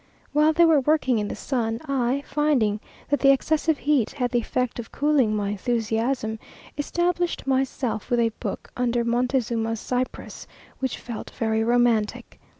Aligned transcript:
While 0.33 0.51
they 0.51 0.65
were 0.65 0.79
working 0.79 1.19
in 1.19 1.27
the 1.27 1.35
sun, 1.35 1.79
I, 1.85 2.23
finding 2.25 2.79
that 3.09 3.19
the 3.19 3.29
excessive 3.31 3.77
heat 3.77 4.09
had 4.13 4.31
the 4.31 4.39
effect 4.39 4.79
of 4.79 4.91
cooling 4.91 5.35
my 5.35 5.49
enthusiasm, 5.49 6.39
established 6.75 7.45
myself 7.45 8.09
with 8.09 8.19
a 8.19 8.29
book 8.39 8.71
under 8.75 9.03
Montezuma's 9.03 9.79
cypress, 9.79 10.47
which 10.79 10.97
felt 10.97 11.29
very 11.29 11.63
romantic. 11.63 12.39